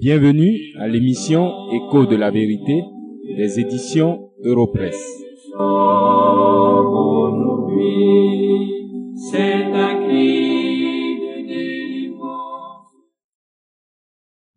[0.00, 2.82] Bienvenue à l'émission Écho de la vérité
[3.36, 5.22] des éditions Europresse.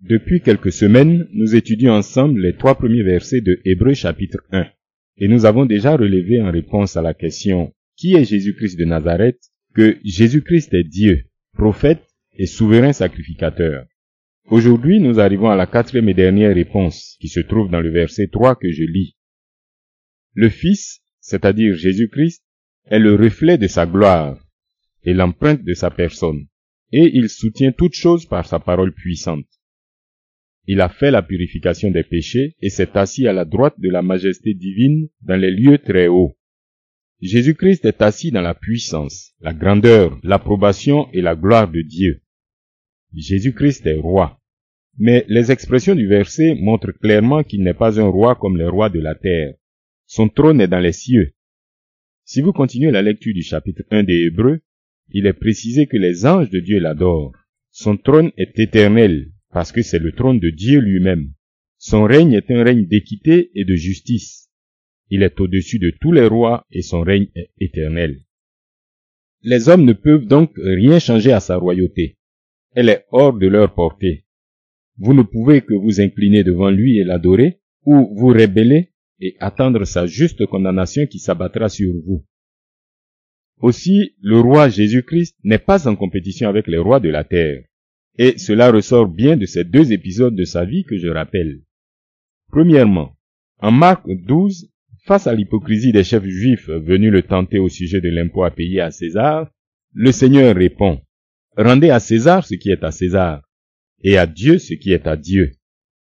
[0.02, 4.66] Depuis quelques semaines, nous étudions ensemble les trois premiers versets de Hébreu chapitre 1.
[5.18, 9.40] Et nous avons déjà relevé en réponse à la question Qui est Jésus-Christ de Nazareth
[9.76, 12.04] que Jésus-Christ est Dieu, prophète
[12.38, 13.86] et souverain sacrificateur.
[14.48, 18.28] Aujourd'hui, nous arrivons à la quatrième et dernière réponse, qui se trouve dans le verset
[18.28, 19.16] 3 que je lis.
[20.34, 22.44] Le Fils, c'est-à-dire Jésus-Christ,
[22.86, 24.38] est le reflet de sa gloire
[25.04, 26.48] et l'empreinte de sa personne,
[26.92, 29.48] et il soutient toutes choses par sa parole puissante.
[30.66, 34.02] Il a fait la purification des péchés et s'est assis à la droite de la
[34.02, 36.38] majesté divine dans les lieux très hauts.
[37.24, 42.22] Jésus-Christ est assis dans la puissance, la grandeur, l'approbation et la gloire de Dieu.
[43.16, 44.42] Jésus-Christ est roi.
[44.98, 48.90] Mais les expressions du verset montrent clairement qu'il n'est pas un roi comme les rois
[48.90, 49.54] de la terre.
[50.06, 51.34] Son trône est dans les cieux.
[52.26, 54.60] Si vous continuez la lecture du chapitre 1 des Hébreux,
[55.12, 57.32] il est précisé que les anges de Dieu l'adorent.
[57.72, 61.32] Son trône est éternel, parce que c'est le trône de Dieu lui-même.
[61.78, 64.50] Son règne est un règne d'équité et de justice.
[65.14, 68.20] Il est au-dessus de tous les rois et son règne est éternel.
[69.44, 72.18] Les hommes ne peuvent donc rien changer à sa royauté
[72.76, 74.26] elle est hors de leur portée.
[74.98, 79.86] Vous ne pouvez que vous incliner devant lui et l'adorer, ou vous rébeller et attendre
[79.86, 82.26] sa juste condamnation qui s'abattra sur vous.
[83.60, 87.64] Aussi, le roi Jésus-Christ n'est pas en compétition avec les rois de la terre.
[88.18, 91.62] Et cela ressort bien de ces deux épisodes de sa vie que je rappelle.
[92.50, 93.16] Premièrement,
[93.60, 94.72] en Marc 12,
[95.04, 98.80] face à l'hypocrisie des chefs juifs venus le tenter au sujet de l'impôt à payer
[98.80, 99.52] à César,
[99.92, 101.02] le Seigneur répond,
[101.58, 103.44] Rendez à César ce qui est à César,
[104.02, 105.52] et à Dieu ce qui est à Dieu.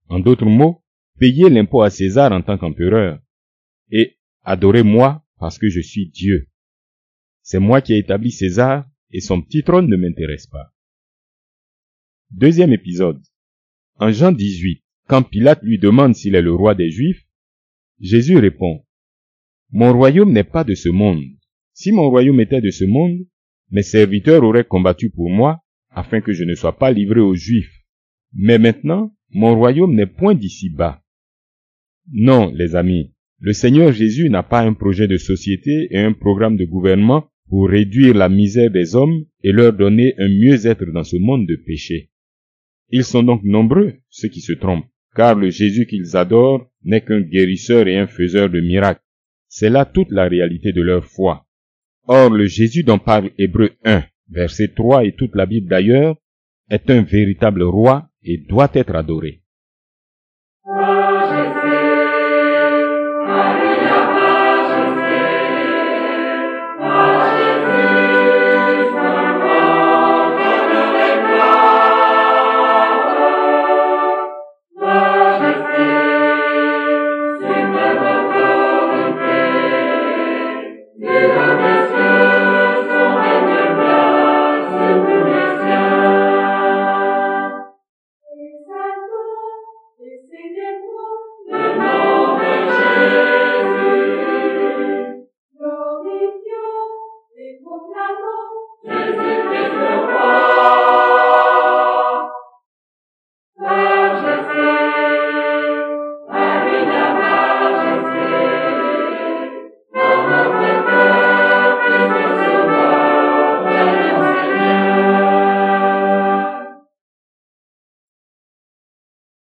[0.07, 0.81] En d'autres mots,
[1.19, 3.19] payez l'impôt à César en tant qu'empereur,
[3.91, 6.47] et adorez-moi parce que je suis Dieu.
[7.41, 10.73] C'est moi qui ai établi César, et son petit trône ne m'intéresse pas.
[12.31, 13.21] Deuxième épisode.
[13.97, 17.25] En Jean 18, quand Pilate lui demande s'il est le roi des Juifs,
[17.99, 18.84] Jésus répond,
[19.77, 21.25] Mon royaume n'est pas de ce monde.
[21.73, 23.19] Si mon royaume était de ce monde,
[23.71, 25.59] mes serviteurs auraient combattu pour moi,
[25.89, 27.83] afin que je ne sois pas livré aux Juifs.
[28.33, 31.03] Mais maintenant, mon royaume n'est point d'ici bas.
[32.09, 36.55] Non, les amis, le Seigneur Jésus n'a pas un projet de société et un programme
[36.55, 41.17] de gouvernement pour réduire la misère des hommes et leur donner un mieux-être dans ce
[41.17, 42.11] monde de péché.
[42.91, 44.87] Ils sont donc nombreux, ceux qui se trompent,
[45.17, 49.01] car le Jésus qu'ils adorent n'est qu'un guérisseur et un faiseur de miracles.
[49.57, 51.45] C'est là toute la réalité de leur foi.
[52.09, 56.17] Or, le Jésus dont parle Hébreu 1, verset 3 et toute la Bible d'ailleurs,
[56.69, 59.43] est un véritable roi et doit être adoré.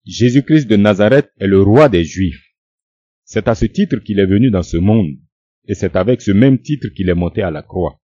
[0.05, 2.53] Jésus-Christ de Nazareth est le roi des Juifs.
[3.25, 5.17] C'est à ce titre qu'il est venu dans ce monde,
[5.67, 8.02] et c'est avec ce même titre qu'il est monté à la croix.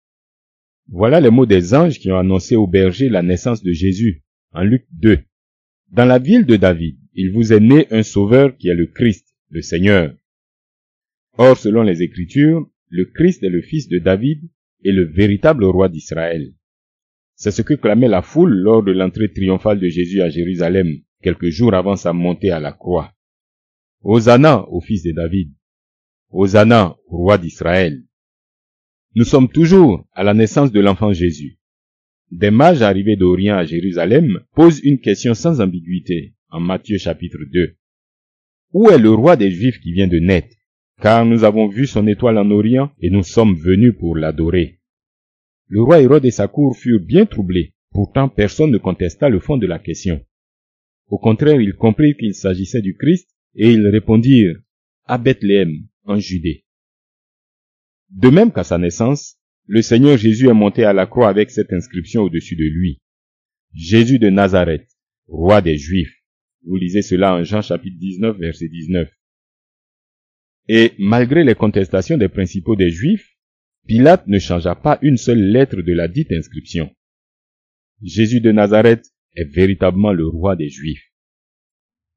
[0.91, 4.63] Voilà les mots des anges qui ont annoncé au berger la naissance de Jésus, en
[4.63, 5.19] Luc 2.
[5.91, 9.27] Dans la ville de David, il vous est né un sauveur qui est le Christ,
[9.51, 10.15] le Seigneur.
[11.37, 14.41] Or, selon les Écritures, le Christ est le fils de David
[14.83, 16.55] et le véritable roi d'Israël.
[17.35, 20.89] C'est ce que clamait la foule lors de l'entrée triomphale de Jésus à Jérusalem,
[21.23, 23.13] quelques jours avant sa montée à la croix.
[24.03, 25.53] Hosanna au fils de David.
[26.31, 28.08] Hosanna au roi d'Israël.
[29.19, 31.59] Nous sommes toujours à la naissance de l'enfant Jésus.
[32.31, 37.75] Des mages arrivés d'Orient à Jérusalem posent une question sans ambiguïté en Matthieu chapitre 2.
[38.75, 40.55] Où est le roi des Juifs qui vient de naître?
[41.03, 44.79] Car nous avons vu son étoile en Orient et nous sommes venus pour l'adorer.
[45.67, 47.75] Le roi Hérode et sa cour furent bien troublés.
[47.91, 50.25] Pourtant, personne ne contesta le fond de la question.
[51.09, 54.61] Au contraire, ils comprirent qu'il s'agissait du Christ et ils répondirent
[55.07, 56.67] à Bethléem, en Judée.
[58.11, 61.73] De même qu'à sa naissance, le Seigneur Jésus est monté à la croix avec cette
[61.73, 62.99] inscription au-dessus de lui.
[63.75, 64.89] Jésus de Nazareth,
[65.27, 66.15] roi des Juifs.
[66.65, 69.11] Vous lisez cela en Jean chapitre 19, verset 19.
[70.69, 73.37] Et malgré les contestations des principaux des Juifs,
[73.87, 76.91] Pilate ne changea pas une seule lettre de la dite inscription.
[78.03, 81.05] Jésus de Nazareth est véritablement le roi des Juifs.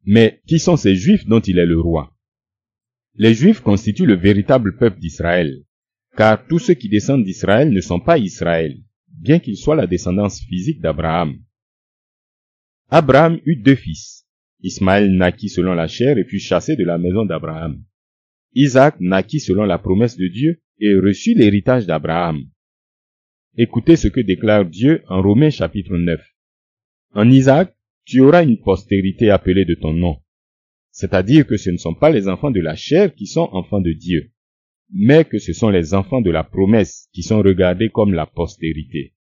[0.06, 2.18] Mais qui sont ces Juifs dont il est le roi?
[3.16, 5.66] Les Juifs constituent le véritable peuple d'Israël,
[6.16, 8.78] car tous ceux qui descendent d'Israël ne sont pas Israël,
[9.08, 11.38] bien qu'ils soient la descendance physique d'Abraham.
[12.90, 14.28] Abraham eut deux fils.
[14.62, 17.84] Ismaël naquit selon la chair et fut chassé de la maison d'Abraham.
[18.54, 22.44] Isaac naquit selon la promesse de Dieu et reçut l'héritage d'Abraham.
[23.58, 26.22] Écoutez ce que déclare Dieu en Romains chapitre 9.
[27.14, 27.76] En Isaac,
[28.06, 30.18] tu auras une postérité appelée de ton nom.
[30.92, 33.94] C'est-à-dire que ce ne sont pas les enfants de la chair qui sont enfants de
[33.94, 34.31] Dieu,
[34.94, 39.14] mais que ce sont les enfants de la promesse qui sont regardés comme la postérité.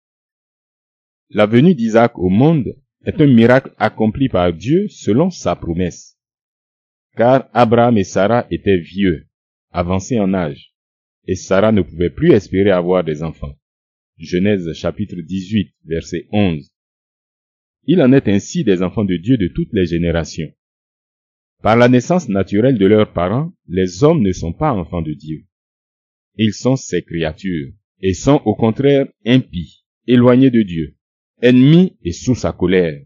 [1.30, 6.18] La venue d'Isaac au monde est un miracle accompli par Dieu selon sa promesse.
[7.16, 9.28] Car Abraham et Sarah étaient vieux,
[9.70, 10.74] avancés en âge,
[11.26, 13.54] et Sarah ne pouvait plus espérer avoir des enfants.
[14.18, 16.70] Genèse chapitre 18, verset 11.
[17.84, 20.52] Il en est ainsi des enfants de Dieu de toutes les générations.
[21.62, 25.44] Par la naissance naturelle de leurs parents, les hommes ne sont pas enfants de Dieu.
[26.36, 30.96] Ils sont ses créatures, et sont au contraire impies, éloignés de Dieu,
[31.42, 33.02] ennemis et sous sa colère.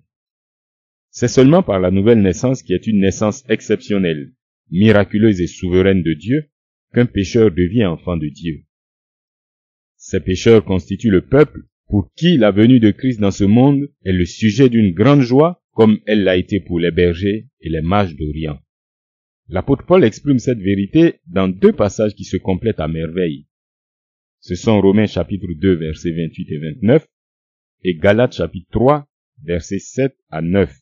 [1.10, 4.32] C'est seulement par la nouvelle naissance qui est une naissance exceptionnelle,
[4.70, 6.50] miraculeuse et souveraine de Dieu,
[6.92, 8.64] qu'un pécheur devient enfant de Dieu.
[9.96, 14.12] Ces pécheurs constituent le peuple pour qui la venue de Christ dans ce monde est
[14.12, 18.16] le sujet d'une grande joie comme elle l'a été pour les bergers et les mages
[18.16, 18.58] d'Orient.
[19.48, 23.46] L'apôtre Paul exprime cette vérité dans deux passages qui se complètent à merveille.
[24.40, 27.06] Ce sont Romains chapitre 2 versets 28 et 29
[27.82, 29.06] et Galates chapitre 3
[29.42, 30.74] versets 7 à 9.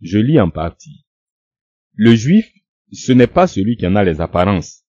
[0.00, 1.04] Je lis en partie.
[1.94, 2.50] Le juif,
[2.92, 4.84] ce n'est pas celui qui en a les apparences.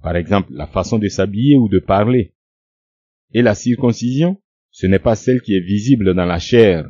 [0.00, 2.34] Par exemple, la façon de s'habiller ou de parler.
[3.32, 4.40] Et la circoncision,
[4.70, 6.88] ce n'est pas celle qui est visible dans la chair.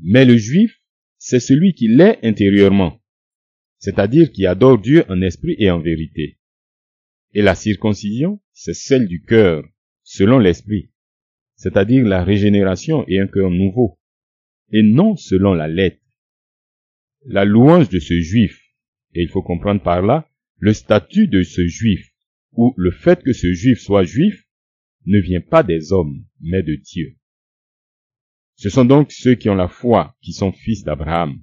[0.00, 0.80] Mais le juif,
[1.18, 3.01] c'est celui qui l'est intérieurement
[3.82, 6.38] c'est-à-dire qui adore Dieu en esprit et en vérité.
[7.34, 9.64] Et la circoncision, c'est celle du cœur,
[10.04, 10.92] selon l'esprit,
[11.56, 13.98] c'est-à-dire la régénération et un cœur nouveau,
[14.70, 16.00] et non selon la lettre.
[17.26, 18.56] La louange de ce juif,
[19.14, 22.08] et il faut comprendre par là le statut de ce juif,
[22.52, 24.46] ou le fait que ce juif soit juif,
[25.06, 27.16] ne vient pas des hommes, mais de Dieu.
[28.54, 31.42] Ce sont donc ceux qui ont la foi qui sont fils d'Abraham.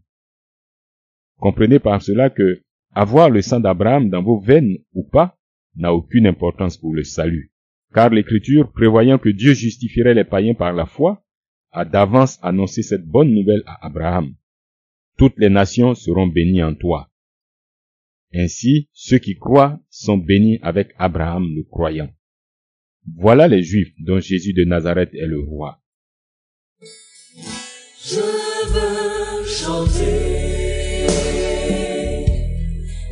[1.40, 2.62] Comprenez par cela que
[2.94, 5.38] avoir le sang d'Abraham dans vos veines ou pas
[5.76, 7.52] n'a aucune importance pour le salut.
[7.94, 11.24] Car l'Écriture, prévoyant que Dieu justifierait les païens par la foi,
[11.72, 14.36] a d'avance annoncé cette bonne nouvelle à Abraham.
[15.18, 17.10] Toutes les nations seront bénies en toi.
[18.34, 22.10] Ainsi, ceux qui croient sont bénis avec Abraham le croyant.
[23.16, 25.82] Voilà les Juifs dont Jésus de Nazareth est le roi.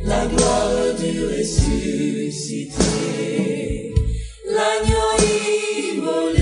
[0.08, 2.74] La gloire du ressuscité,
[4.46, 5.12] l'agneau
[5.92, 6.37] immolé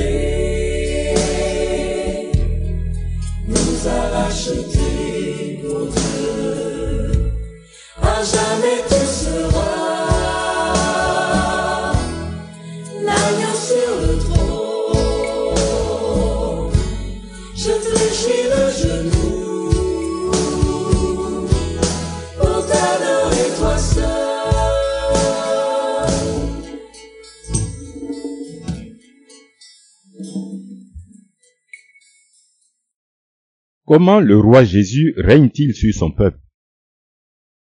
[33.86, 36.40] Comment le roi Jésus règne-t-il sur son peuple?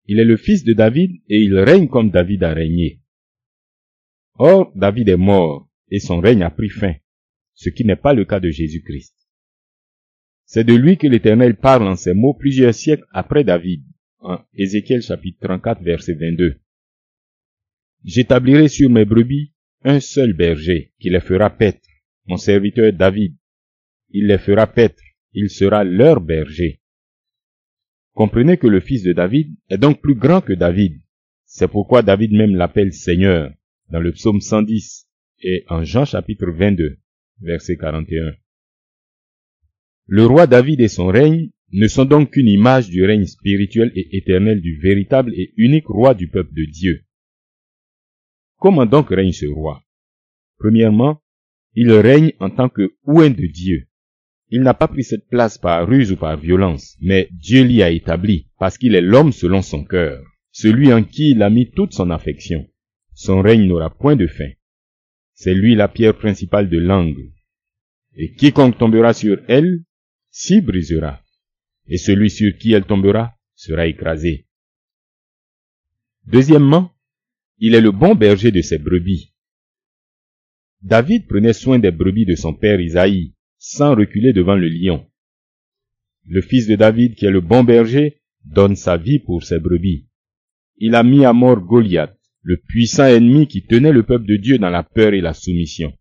[0.07, 3.01] Il est le fils de David et il règne comme David a régné.
[4.35, 6.95] Or, David est mort et son règne a pris fin,
[7.55, 9.15] ce qui n'est pas le cas de Jésus-Christ.
[10.47, 13.85] C'est de lui que l'Éternel parle en ces mots plusieurs siècles après David,
[14.19, 16.61] en Ézéchiel chapitre 34 verset 22.
[18.03, 19.53] J'établirai sur mes brebis
[19.85, 21.87] un seul berger qui les fera paître,
[22.27, 23.37] mon serviteur David.
[24.11, 25.01] Il les fera paître,
[25.33, 26.81] il sera leur berger.
[28.13, 31.01] Comprenez que le fils de David est donc plus grand que David.
[31.45, 33.53] C'est pourquoi David même l'appelle Seigneur
[33.91, 35.09] dans le psaume 110
[35.43, 36.99] et en Jean chapitre 22,
[37.41, 38.35] verset 41.
[40.07, 44.17] Le roi David et son règne ne sont donc qu'une image du règne spirituel et
[44.17, 47.05] éternel du véritable et unique roi du peuple de Dieu.
[48.57, 49.83] Comment donc règne ce roi?
[50.59, 51.23] Premièrement,
[51.75, 53.87] il règne en tant que ouin de Dieu.
[54.51, 57.91] Il n'a pas pris cette place par ruse ou par violence, mais Dieu l'y a
[57.91, 61.93] établi, parce qu'il est l'homme selon son cœur, celui en qui il a mis toute
[61.93, 62.69] son affection.
[63.15, 64.51] Son règne n'aura point de fin.
[65.35, 67.31] C'est lui la pierre principale de l'angle.
[68.17, 69.85] Et quiconque tombera sur elle,
[70.31, 71.23] s'y brisera.
[71.87, 74.47] Et celui sur qui elle tombera sera écrasé.
[76.27, 76.93] Deuxièmement,
[77.59, 79.33] il est le bon berger de ses brebis.
[80.83, 85.07] David prenait soin des brebis de son père Isaïe, sans reculer devant le lion.
[86.27, 90.09] Le fils de David, qui est le bon berger, donne sa vie pour ses brebis.
[90.79, 94.57] Il a mis à mort Goliath, le puissant ennemi qui tenait le peuple de Dieu
[94.57, 95.93] dans la peur et la soumission.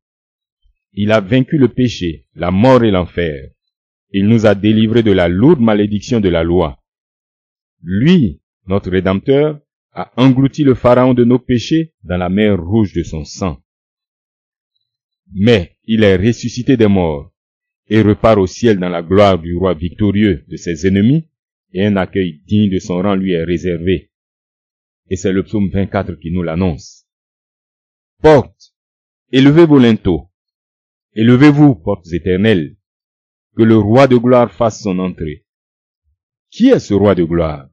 [0.94, 3.52] Il a vaincu le péché, la mort et l'enfer.
[4.12, 6.82] Il nous a délivrés de la lourde malédiction de la loi.
[7.84, 9.60] Lui, notre Rédempteur,
[9.92, 13.62] a englouti le Pharaon de nos péchés dans la mer rouge de son sang.
[15.34, 17.34] Mais il est ressuscité des morts
[17.90, 21.28] et repart au ciel dans la gloire du roi victorieux de ses ennemis,
[21.74, 24.12] et un accueil digne de son rang lui est réservé.
[25.10, 27.08] Et c'est le psaume 24 qui nous l'annonce.
[28.22, 28.76] Porte,
[29.32, 30.30] élevez vos linteaux,
[31.14, 32.76] élevez-vous, portes éternelles,
[33.56, 35.46] que le roi de gloire fasse son entrée.
[36.52, 37.70] Qui est ce roi de gloire?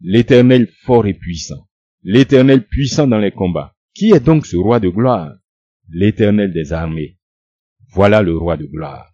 [0.00, 1.68] L'éternel fort et puissant,
[2.02, 3.74] l'éternel puissant dans les combats.
[3.94, 5.36] Qui est donc ce roi de gloire?
[5.90, 7.18] L'éternel des armées.
[7.88, 9.11] Voilà le roi de gloire.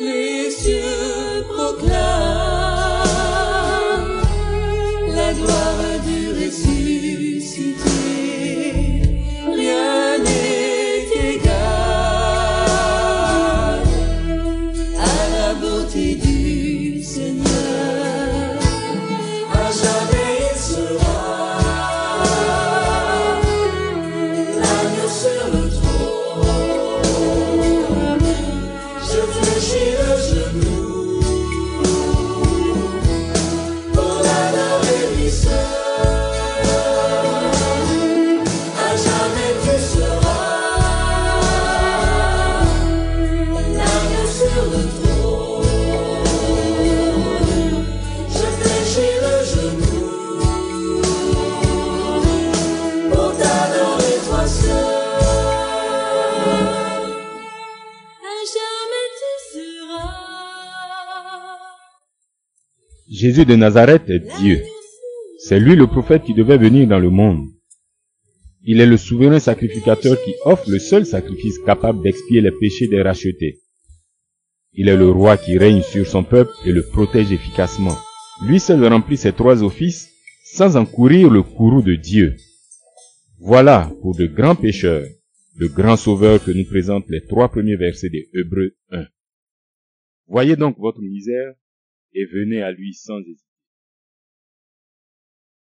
[0.00, 1.98] Les cieux proclament
[5.14, 5.77] la gloire
[63.18, 64.62] Jésus de Nazareth est Dieu.
[65.40, 67.48] C'est lui le prophète qui devait venir dans le monde.
[68.62, 73.02] Il est le souverain sacrificateur qui offre le seul sacrifice capable d'expier les péchés des
[73.02, 73.58] rachetés.
[74.72, 77.96] Il est le roi qui règne sur son peuple et le protège efficacement.
[78.46, 80.08] Lui seul remplit ses trois offices
[80.44, 82.36] sans encourir le courroux de Dieu.
[83.40, 85.08] Voilà, pour de grands pécheurs,
[85.56, 89.06] le grand sauveur que nous présentent les trois premiers versets des Hébreux 1.
[90.28, 91.54] Voyez donc votre misère
[92.14, 93.47] et venez à lui sans hésiter.